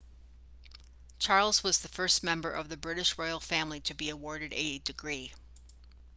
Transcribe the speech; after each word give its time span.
charles 1.19 1.63
was 1.63 1.77
the 1.77 1.87
first 1.87 2.23
member 2.23 2.49
of 2.49 2.69
the 2.69 2.75
british 2.75 3.19
royal 3.19 3.39
family 3.39 3.79
to 3.79 3.93
be 3.93 4.09
awarded 4.09 4.51
a 4.53 4.79
degree 4.79 5.31